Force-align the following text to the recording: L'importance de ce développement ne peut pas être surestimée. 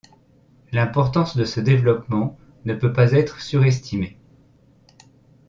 L'importance 0.71 1.37
de 1.37 1.45
ce 1.45 1.59
développement 1.59 2.35
ne 2.65 2.73
peut 2.73 2.91
pas 2.91 3.11
être 3.11 3.39
surestimée. 3.39 4.17